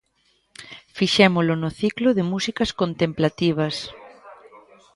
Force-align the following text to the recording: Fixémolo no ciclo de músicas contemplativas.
Fixémolo 0.97 1.53
no 1.61 1.69
ciclo 1.79 2.09
de 2.17 2.23
músicas 2.31 2.69
contemplativas. 2.81 3.75